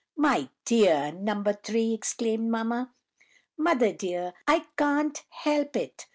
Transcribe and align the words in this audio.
"My 0.17 0.49
dear 0.65 1.11
No. 1.11 1.43
3!" 1.43 1.93
exclaimed 1.93 2.49
mamma. 2.49 2.91
"Mother, 3.55 3.93
dear, 3.93 4.33
I 4.47 4.65
can't 4.75 5.23
help 5.29 5.75
it!" 5.75 6.07